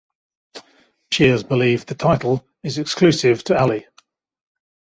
Shias 1.13 1.47
believe 1.47 1.85
the 1.85 1.93
title 1.93 2.43
is 2.63 2.79
exclusive 2.79 3.43
to 3.43 3.59
Ali. 3.61 3.85